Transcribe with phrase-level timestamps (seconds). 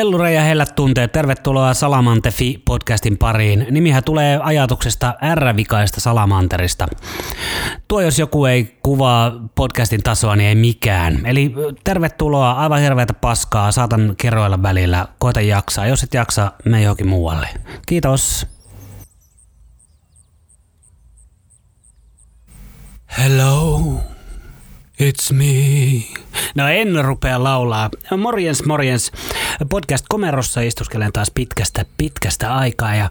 [0.00, 3.66] Hellure ja hellät tunteet, tervetuloa Salamantefi podcastin pariin.
[3.70, 6.88] Nimihän tulee ajatuksesta R-vikaista Salamanterista.
[7.88, 11.26] Tuo jos joku ei kuvaa podcastin tasoa, niin ei mikään.
[11.26, 11.54] Eli
[11.84, 15.86] tervetuloa, aivan hirveätä paskaa, saatan kerroilla välillä, koita jaksaa.
[15.86, 17.48] Jos et jaksa, me johonkin muualle.
[17.86, 18.46] Kiitos.
[23.18, 23.80] Hello.
[25.00, 26.04] It's me.
[26.54, 27.90] No en rupea laulaa.
[28.18, 29.12] Morjens, morjens.
[29.70, 33.10] Podcast Komerossa istuskelen taas pitkästä, pitkästä aikaa ja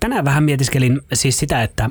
[0.00, 1.90] tänään vähän mietiskelin siis sitä, että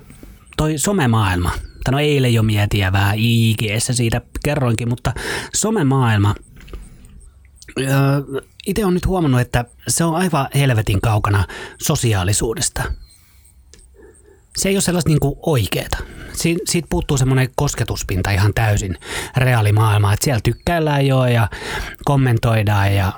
[0.58, 1.52] toi somemaailma,
[1.84, 5.14] tai no eilen jo mietin ja vähän IGssä siitä kerroinkin, mutta
[5.56, 6.36] somemaailma,
[8.68, 11.46] itse on nyt huomannut, että se on aivan helvetin kaukana
[11.82, 12.84] sosiaalisuudesta.
[14.58, 15.98] Se ei ole sellaista niin oikeeta
[16.36, 18.98] si, siitä puuttuu semmoinen kosketuspinta ihan täysin
[19.38, 21.48] reaalimaailmaa, että siellä tykkäillään jo ja
[22.06, 23.12] kommentoidaan ja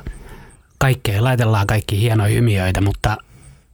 [0.77, 3.17] kaikkea, laitellaan kaikki hienoja hymiöitä, mutta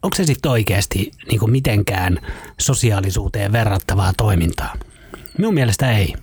[0.04, 2.20] onko se sitten oikeasti niin kuin mitenkään
[2.60, 4.74] sosiaalisuuteen verrattavaa toimintaa?
[5.38, 6.14] Minun mielestä ei.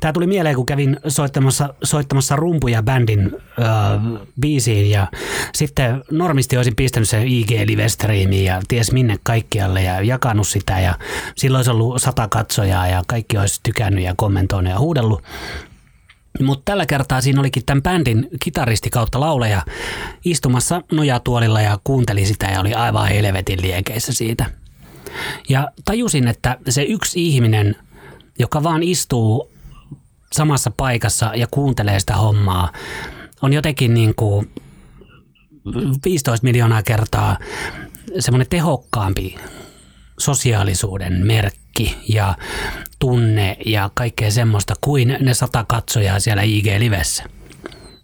[0.00, 5.06] Tämä tuli mieleen, kun kävin soittamassa, soittamassa rumpuja bändin äh, biisiin ja
[5.54, 10.94] sitten normisti olisin pistänyt sen IG Livestreamiin ja ties minne kaikkialle ja jakanut sitä ja
[11.36, 15.22] silloin olisi ollut sata katsojaa ja kaikki olisi tykännyt ja kommentoinut ja huudellut.
[16.40, 19.62] Mutta tällä kertaa siinä olikin tämän bändin kitaristi kautta lauleja
[20.24, 24.46] istumassa nojatuolilla ja kuunteli sitä ja oli aivan helvetin liekeissä siitä.
[25.48, 27.76] Ja tajusin, että se yksi ihminen–
[28.38, 29.50] joka vaan istuu
[30.32, 32.72] samassa paikassa ja kuuntelee sitä hommaa,
[33.42, 34.50] on jotenkin niin kuin
[36.04, 37.38] 15 miljoonaa kertaa
[38.18, 39.36] semmoinen tehokkaampi
[40.18, 42.34] sosiaalisuuden merkki ja
[42.98, 47.37] tunne ja kaikkea semmoista kuin ne sata katsojaa siellä IG-livessä.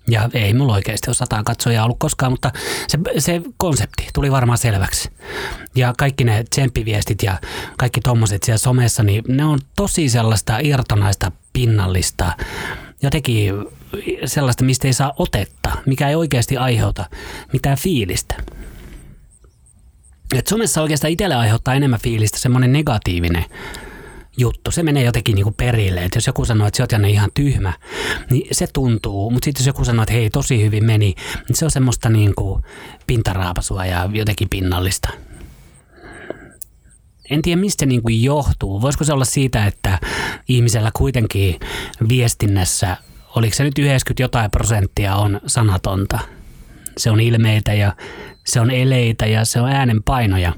[0.09, 2.53] Ja ei mulla oikeasti ole sataan katsojaa ollut koskaan, mutta
[2.89, 5.11] se, se konsepti tuli varmaan selväksi.
[5.75, 7.41] Ja kaikki ne tsemppiviestit ja
[7.79, 12.33] kaikki tommoset siellä somessa, niin ne on tosi sellaista irtonaista, pinnallista,
[13.03, 13.55] jotenkin
[14.25, 17.05] sellaista, mistä ei saa otetta, mikä ei oikeasti aiheuta
[17.53, 18.35] mitään fiilistä.
[20.35, 23.45] Et somessa oikeastaan itselle aiheuttaa enemmän fiilistä semmoinen negatiivinen
[24.37, 24.71] juttu.
[24.71, 26.05] Se menee jotenkin niin kuin perille.
[26.05, 27.73] Että jos joku sanoo, että sä oot Janne ihan tyhmä,
[28.31, 29.31] niin se tuntuu.
[29.31, 31.15] Mutta sitten jos joku sanoo, että hei tosi hyvin meni,
[31.49, 32.63] niin se on semmoista niin kuin
[33.07, 35.09] pintaraapasua ja jotenkin pinnallista.
[37.31, 38.83] En tiedä mistä niin kuin johtuu.
[38.83, 39.99] Voisiko se olla siitä, että
[40.49, 41.61] ihmisellä kuitenkin
[42.09, 42.97] viestinnässä,
[43.37, 46.19] oliko se nyt 90 jotain prosenttia on sanatonta.
[46.97, 47.93] Se on ilmeitä ja
[48.45, 50.53] se on eleitä ja se on äänenpainoja.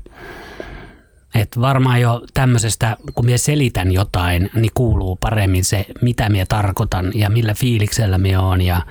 [1.36, 7.12] Et varmaan jo tämmöisestä, kun minä selitän jotain, niin kuuluu paremmin se, mitä minä tarkoitan
[7.14, 8.82] ja millä fiiliksellä minä on ja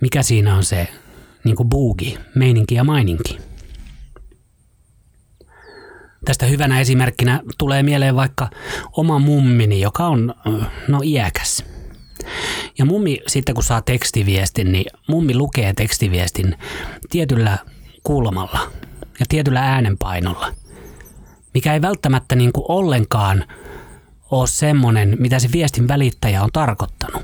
[0.00, 0.88] mikä siinä on se
[1.44, 3.38] niin kuin buugi, meininki ja maininki.
[6.24, 8.50] Tästä hyvänä esimerkkinä tulee mieleen vaikka
[8.96, 10.34] oma mummini, joka on
[10.88, 11.64] no iäkäs.
[12.78, 16.56] Ja mummi sitten kun saa tekstiviestin, niin mummi lukee tekstiviestin
[17.10, 17.58] tietyllä
[18.02, 18.70] kulmalla
[19.20, 20.52] ja tietyllä äänenpainolla–
[21.54, 23.44] mikä ei välttämättä niin kuin ollenkaan
[24.30, 27.22] ole semmoinen, mitä se viestin välittäjä on tarkoittanut.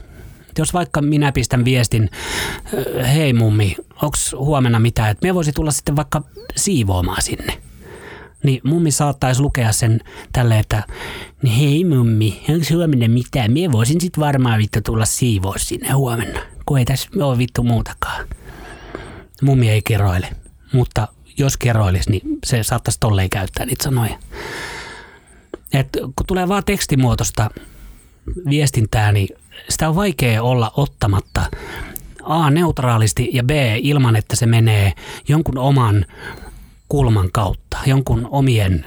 [0.58, 2.10] Jos vaikka minä pistän viestin,
[3.14, 6.22] hei mummi, onko huomenna mitään, että me voisi tulla sitten vaikka
[6.56, 7.58] siivoamaan sinne.
[8.42, 10.00] Niin mummi saattaisi lukea sen
[10.32, 10.82] tälle, että
[11.42, 13.52] niin hei mummi, onko huomenna mitään?
[13.52, 18.26] Mie voisin sitten varmaan vittu tulla siivoa sinne huomenna, kun ei tässä ole vittu muutakaan.
[19.42, 20.28] Mummi ei keroile,
[20.72, 24.18] mutta jos kerroilisi, niin se saattaisi tolleen käyttää niitä sanoja.
[25.72, 27.50] Et kun tulee vaan tekstimuotoista
[28.50, 29.28] viestintää, niin
[29.68, 31.42] sitä on vaikea olla ottamatta
[32.22, 33.50] A neutraalisti ja B
[33.82, 34.92] ilman, että se menee
[35.28, 36.06] jonkun oman
[36.88, 38.86] kulman kautta, jonkun omien,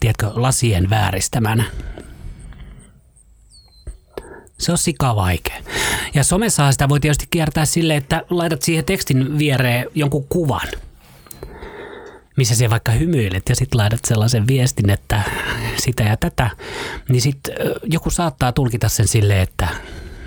[0.00, 1.64] tiedätkö, lasien vääristämänä.
[4.58, 5.56] Se on sika vaikea.
[6.14, 10.68] Ja somessa sitä voi tietysti kiertää silleen, että laitat siihen tekstin viereen jonkun kuvan–
[12.36, 15.22] missä se vaikka hymyilet ja sitten laitat sellaisen viestin, että
[15.76, 16.50] sitä ja tätä,
[17.08, 17.54] niin sitten
[17.84, 19.68] joku saattaa tulkita sen silleen, että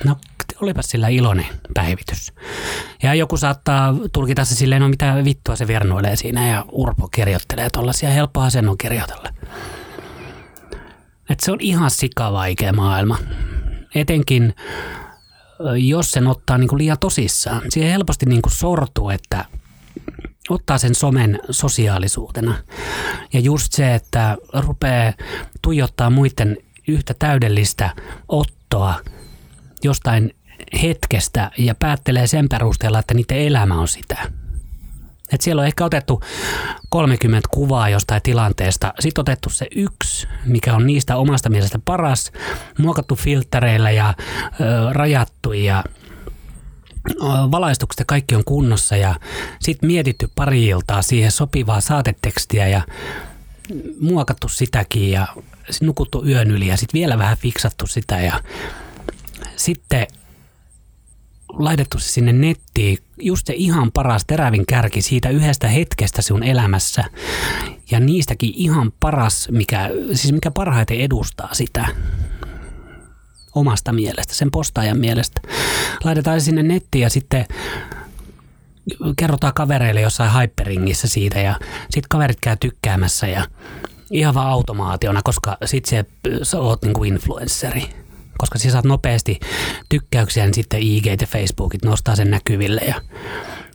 [0.05, 0.17] no
[0.61, 2.33] olipas sillä iloinen päivitys.
[3.03, 7.69] Ja joku saattaa tulkita se silleen, no mitä vittua se vernoilee siinä ja Urpo kirjoittelee
[7.69, 9.29] tuollaisia, helppoa sen kirjoitella.
[11.29, 13.17] Et se on ihan sikavaikea maailma.
[13.95, 14.55] Etenkin
[15.75, 17.61] jos sen ottaa niin kuin liian tosissaan.
[17.69, 19.45] Siihen helposti niin kuin sortuu, että
[20.49, 22.55] ottaa sen somen sosiaalisuutena.
[23.33, 25.13] Ja just se, että rupeaa
[25.61, 26.57] tuijottaa muiden
[26.87, 27.89] yhtä täydellistä
[28.27, 28.95] ottoa
[29.83, 30.35] jostain
[30.81, 34.31] hetkestä ja päättelee sen perusteella, että niiden elämä on sitä.
[35.33, 36.21] Et siellä on ehkä otettu
[36.89, 42.31] 30 kuvaa jostain tilanteesta, sitten otettu se yksi, mikä on niistä omasta mielestä paras,
[42.77, 44.13] muokattu filtreillä ja
[44.61, 45.83] ö, rajattu ja
[47.51, 49.15] valaistukset kaikki on kunnossa ja
[49.59, 52.81] sitten mietitty pari iltaa siihen sopivaa saatetekstiä ja
[54.01, 55.27] muokattu sitäkin ja
[55.81, 58.41] nukuttu yön yli ja sitten vielä vähän fiksattu sitä ja
[59.55, 60.07] sitten
[61.49, 67.03] laitettu se sinne nettiin, just se ihan paras terävin kärki siitä yhdestä hetkestä sun elämässä.
[67.91, 71.87] Ja niistäkin ihan paras, mikä, siis mikä parhaiten edustaa sitä
[73.55, 75.41] omasta mielestä, sen postaajan mielestä.
[76.03, 77.45] Laitetaan sinne nettiin ja sitten
[79.17, 83.45] kerrotaan kavereille jossain hyperingissä siitä ja sitten kaverit käy tykkäämässä ja
[84.11, 86.05] ihan vaan automaationa, koska sit se,
[86.43, 87.89] sä oot niinku influensseri
[88.39, 89.39] koska sä saat nopeasti
[89.89, 93.01] tykkäyksiä, niin sitten IG ja Facebookit nostaa sen näkyville ja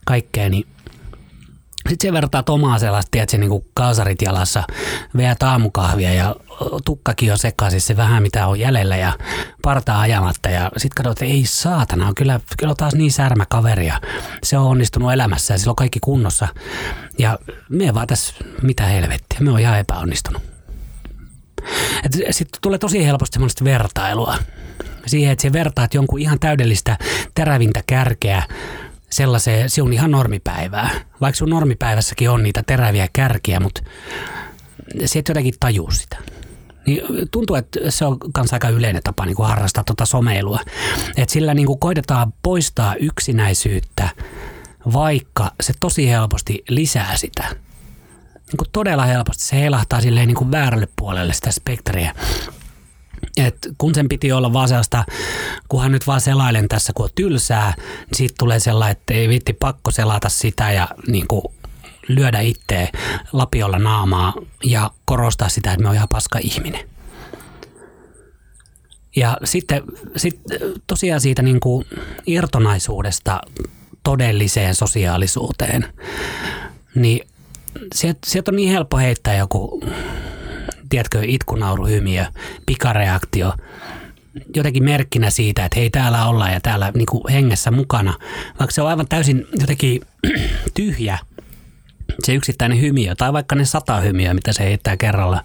[0.04, 0.66] kaikkea, niin
[1.88, 4.62] sitten se vertaa omaa sellaista, että se niinku kaasarit jalassa,
[5.16, 6.36] veät aamukahvia ja
[6.84, 9.12] tukkakin on sekaisin se vähän mitä on jäljellä ja
[9.62, 13.46] partaa ajamatta ja sitten katsot, että ei saatana, on kyllä, kyllä on taas niin särmä
[13.48, 14.00] kaveri ja
[14.42, 16.48] se on onnistunut elämässä ja sillä on kaikki kunnossa.
[17.18, 17.38] Ja
[17.68, 20.42] me vaan tässä, mitä helvettiä, me on ihan epäonnistunut.
[22.30, 24.38] Sitten tulee tosi helposti semmoista vertailua
[25.06, 26.98] siihen, että se vertaat jonkun ihan täydellistä
[27.34, 28.42] terävintä kärkeä
[29.14, 30.90] sellaiseen, se on ihan normipäivää.
[31.20, 33.82] Vaikka sun normipäivässäkin on niitä teräviä kärkiä, mutta
[35.04, 36.16] se et jotenkin tajuu sitä.
[36.86, 40.60] Niin tuntuu, että se on myös aika yleinen tapa niin kuin harrastaa tuota someilua.
[41.16, 44.08] Että sillä niin kuin koitetaan poistaa yksinäisyyttä,
[44.92, 47.44] vaikka se tosi helposti lisää sitä
[48.46, 52.14] niin kuin todella helposti se heilahtaa silleen niin kuin väärälle puolelle sitä spektriä.
[53.36, 55.04] Et kun sen piti olla vaan sellaista,
[55.68, 59.52] kunhan nyt vaan selailen tässä, kun on tylsää, niin siitä tulee sellainen, että ei viitti
[59.52, 61.42] pakko selata sitä ja niin kuin
[62.08, 62.88] lyödä itteen
[63.32, 64.34] lapiolla naamaa
[64.64, 66.88] ja korostaa sitä, että me on ihan paska ihminen.
[69.16, 69.82] Ja sitten
[70.16, 70.40] sit
[70.86, 71.84] tosiaan siitä niin kuin
[72.26, 73.40] irtonaisuudesta
[74.02, 75.84] todelliseen sosiaalisuuteen,
[76.94, 77.28] niin
[77.94, 79.84] sieltä, sieltä on niin helppo heittää joku,
[80.88, 82.26] tiedätkö, itkunauruhymiö,
[82.66, 83.52] pikareaktio,
[84.56, 88.14] jotenkin merkkinä siitä, että hei täällä ollaan ja täällä niin kuin hengessä mukana,
[88.58, 90.00] vaikka se on aivan täysin jotenkin
[90.74, 91.18] tyhjä
[92.22, 95.44] se yksittäinen hymiö tai vaikka ne sata hymiöä, mitä se heittää kerralla.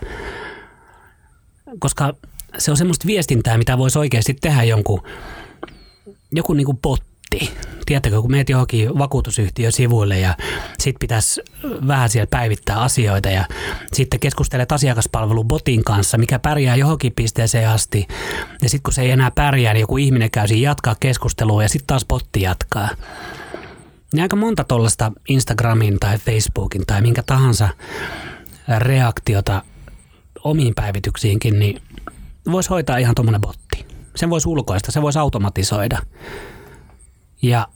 [1.80, 2.14] Koska
[2.58, 5.04] se on semmoista viestintää, mitä voisi oikeasti tehdä jonkun,
[6.32, 7.52] joku niin kuin bot, netti.
[7.86, 10.36] Tiedättekö, kun meet johonkin vakuutusyhtiön sivuille ja
[10.80, 11.42] sit pitäisi
[11.88, 13.46] vähän siellä päivittää asioita ja
[13.94, 18.08] sitten keskustelet asiakaspalvelun botin kanssa, mikä pärjää johonkin pisteeseen asti.
[18.62, 21.70] Ja sitten kun se ei enää pärjää, niin joku ihminen käy siinä jatkaa keskustelua ja
[21.70, 22.90] sitten taas botti jatkaa.
[24.14, 27.70] Niin aika monta tuollaista Instagramin tai Facebookin tai minkä tahansa
[28.78, 29.64] reaktiota
[30.44, 31.82] omiin päivityksiinkin, niin
[32.52, 33.86] voisi hoitaa ihan tuommoinen botti.
[34.16, 36.00] Sen voisi ulkoista, se voisi automatisoida.
[37.42, 37.68] Ja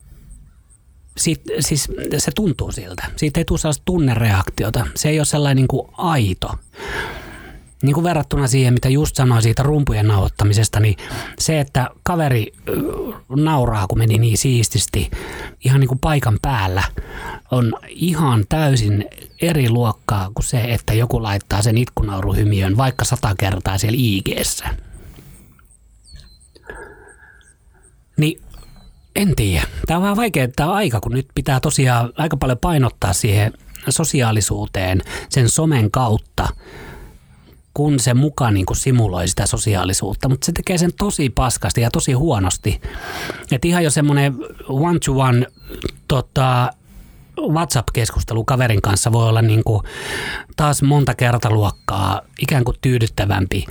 [1.17, 3.03] sit, siis se tuntuu siltä.
[3.15, 4.87] Siitä ei tule sellaista tunnereaktiota.
[4.95, 6.51] Se ei ole sellainen niin kuin aito.
[7.83, 10.95] Niin kuin verrattuna siihen, mitä just sanoin siitä rumpujen nauhoittamisesta, niin
[11.39, 12.53] se, että kaveri
[13.29, 15.11] nauraa, kun meni niin siististi
[15.65, 16.83] ihan niin kuin paikan päällä,
[17.51, 19.05] on ihan täysin
[19.41, 24.27] eri luokkaa kuin se, että joku laittaa sen itkunauruhymiön vaikka sata kertaa siellä ig
[28.17, 28.41] Niin
[29.15, 29.67] en tiedä.
[29.87, 33.53] Tämä on vähän vaikea tämä aika, kun nyt pitää tosiaan aika paljon painottaa siihen
[33.89, 36.47] sosiaalisuuteen sen somen kautta,
[37.73, 42.13] kun se mukaan niin simuloi sitä sosiaalisuutta, mutta se tekee sen tosi paskasti ja tosi
[42.13, 42.81] huonosti.
[43.51, 44.35] Et ihan jo semmoinen
[44.67, 45.45] one-to-one
[46.07, 46.69] tota,
[47.41, 49.83] WhatsApp-keskustelu kaverin kanssa voi olla niin kuin
[50.55, 53.65] taas monta kertaluokkaa ikään kuin tyydyttävämpi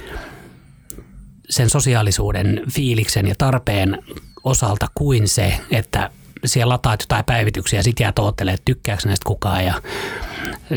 [1.50, 3.98] sen sosiaalisuuden fiiliksen ja tarpeen
[4.44, 6.10] osalta kuin se, että
[6.44, 9.82] siellä lataat jotain päivityksiä ja sit jää toottelee, että tykkääkö näistä kukaan ja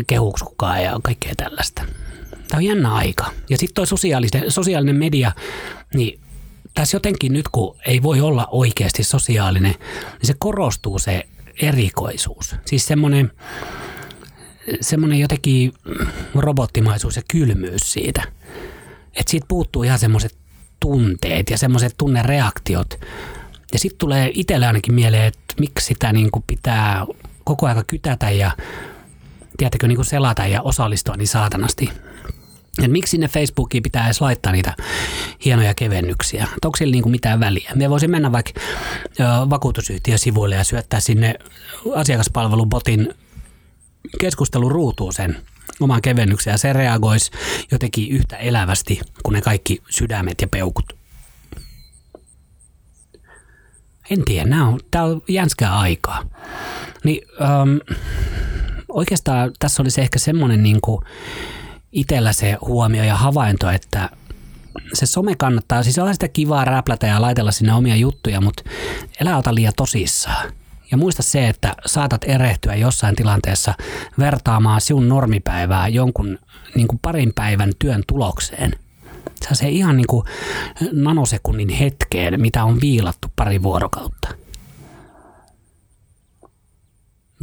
[0.07, 1.85] kehuuks kukaan ja kaikkea tällaista.
[2.31, 3.25] Tämä on jännä aika.
[3.49, 5.31] Ja sitten toi sosiaalinen, sosiaalinen media,
[5.93, 6.19] niin
[6.73, 9.75] tässä jotenkin nyt kun ei voi olla oikeasti sosiaalinen,
[10.11, 11.27] niin se korostuu se
[11.61, 12.55] erikoisuus.
[12.65, 13.31] Siis semmoinen
[14.81, 15.73] semmoinen jotenkin
[16.35, 18.23] robottimaisuus ja kylmyys siitä.
[19.13, 20.37] Että siitä puuttuu ihan semmoiset
[20.79, 22.99] tunteet ja semmoiset tunnereaktiot,
[23.75, 27.05] ja sitten tulee itselle ainakin mieleen, että miksi sitä niin kuin pitää
[27.43, 28.51] koko aika kytätä ja
[29.57, 31.89] tiedätkö, niin kuin selata ja osallistua niin saatanasti.
[32.83, 34.75] Et miksi sinne Facebookiin pitää edes laittaa niitä
[35.45, 36.43] hienoja kevennyksiä?
[36.43, 37.71] Et onko sillä niinku mitään väliä?
[37.75, 38.61] Me voisin mennä vaikka
[39.49, 41.35] vakuutusyhtiön sivuille ja syöttää sinne
[41.95, 43.13] asiakaspalvelubotin
[44.19, 45.37] keskustelu ruutuu sen
[45.79, 47.31] oman kevennyksen ja se reagoisi
[47.71, 51.04] jotenkin yhtä elävästi kuin ne kaikki sydämet ja peukut.
[54.09, 56.23] En tiedä, nämä on, tämä on jänskää aikaa.
[57.03, 57.77] Niin, ähm,
[58.89, 60.79] oikeastaan tässä olisi ehkä semmoinen niin
[61.91, 64.09] itsellä se huomio ja havainto, että
[64.93, 68.63] se some kannattaa, siis on sitä kivaa räplätä ja laitella sinne omia juttuja, mutta
[69.21, 70.51] elä ota liian tosissaan.
[70.91, 73.73] Ja muista se, että saatat erehtyä jossain tilanteessa
[74.19, 76.39] vertaamaan sinun normipäivää jonkun
[76.75, 78.71] niin kuin parin päivän työn tulokseen.
[79.53, 80.25] Se ihan niin kuin
[80.91, 84.27] nanosekunnin hetkeen, mitä on viilattu pari vuorokautta.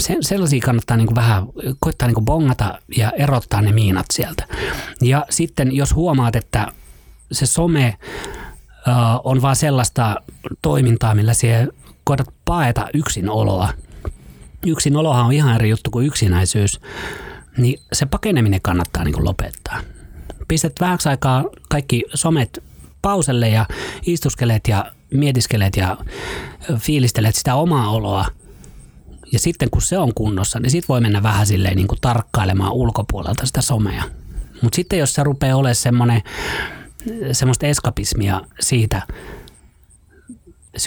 [0.01, 1.47] Se, sellaisia kannattaa niin kuin vähän
[1.81, 4.47] koittaa niin kuin bongata ja erottaa ne miinat sieltä.
[5.01, 6.73] Ja sitten jos huomaat, että
[7.33, 7.99] se some
[8.89, 10.17] uh, on vaan sellaista
[10.63, 11.73] toimintaa, millä siellä
[12.05, 13.69] koetat paeta yksinoloa.
[14.67, 16.81] Yksinolohan on ihan eri juttu kuin yksinäisyys.
[17.57, 19.81] Niin se pakeneminen kannattaa niin kuin lopettaa.
[20.49, 22.65] Pistät vähäksi aikaa kaikki somet
[23.03, 23.67] pauselle ja
[24.07, 25.97] istuskelet ja mietiskelet ja
[26.79, 28.27] fiilistelet sitä omaa oloa.
[29.33, 32.73] Ja sitten kun se on kunnossa, niin sit voi mennä vähän silleen niin kuin tarkkailemaan
[32.73, 34.05] ulkopuolelta sitä somea.
[34.63, 36.23] Mutta sitten jos se rupeaa olemaan semmoinen
[37.33, 39.03] semmoista eskapismia siitä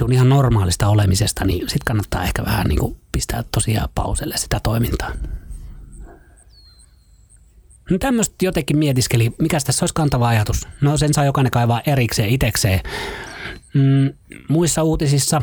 [0.02, 4.60] on ihan normaalista olemisesta, niin sitten kannattaa ehkä vähän niin kuin pistää tosiaan pauselle sitä
[4.64, 5.12] toimintaa.
[7.90, 10.68] No tämmöistä jotenkin mietiskeli, mikä tässä olisi kantava ajatus.
[10.82, 12.80] No sen saa jokainen kaivaa erikseen itekseen.
[13.74, 14.14] Mm,
[14.50, 15.42] muissa uutisissa,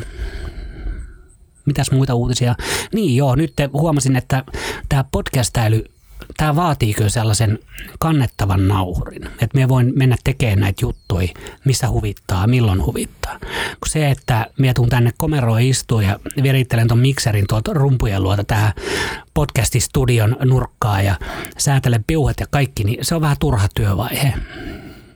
[1.65, 2.55] mitäs muita uutisia?
[2.93, 4.43] Niin joo, nyt huomasin, että
[4.89, 5.83] tämä podcastäily
[6.37, 7.59] tämä vaatii kyllä sellaisen
[7.99, 11.27] kannettavan nauhurin, että me voin mennä tekemään näitä juttuja,
[11.65, 13.39] missä huvittaa, milloin huvittaa.
[13.39, 18.43] Kun se, että minä tuun tänne komeroon istua ja virittelen tuon mikserin tuolta rumpujen luota
[18.43, 18.73] tähän
[19.33, 21.15] podcastistudion nurkkaa ja
[21.57, 24.33] säätelen piuhat ja kaikki, niin se on vähän turha työvaihe.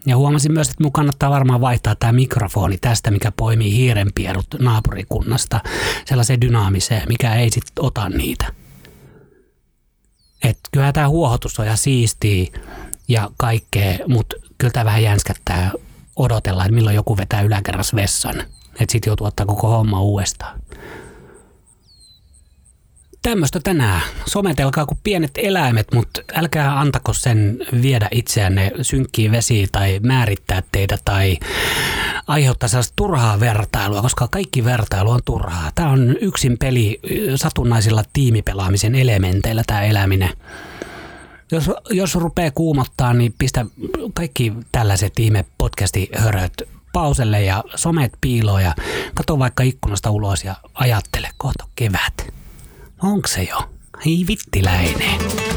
[0.05, 5.59] Ja huomasin myös, että mun kannattaa varmaan vaihtaa tämä mikrofoni tästä, mikä poimii hiirenpierut naapurikunnasta,
[6.05, 8.45] sellaiseen dynaamiseen, mikä ei sitten ota niitä.
[10.43, 12.51] Että kyllä tämä huohotus on ihan siistiä
[13.07, 15.71] ja kaikkea, mutta kyllä tämä vähän jänskättää
[16.15, 18.39] odotella, että milloin joku vetää yläkerras vessan.
[18.79, 20.59] Että sitten joutuu ottaa koko homma uudestaan.
[23.27, 24.01] Tämmöistä tänään.
[24.25, 30.97] Sometelkaa kuin pienet eläimet, mutta älkää antako sen viedä itseänne synkkiin vesiin tai määrittää teitä
[31.05, 31.37] tai
[32.27, 35.71] aiheuttaa sellaista turhaa vertailua, koska kaikki vertailu on turhaa.
[35.75, 36.99] Tämä on yksin peli
[37.35, 40.29] satunnaisilla tiimipelaamisen elementeillä tämä eläminen.
[41.51, 43.65] Jos, jos rupeaa kuumottaa, niin pistä
[44.13, 48.75] kaikki tällaiset ihme podcasti höröt pauselle ja somet piiloon ja
[49.13, 52.36] kato vaikka ikkunasta ulos ja ajattele kohta kevät.
[53.03, 53.57] Onko se jo?
[54.05, 55.56] Ei vittiläinen.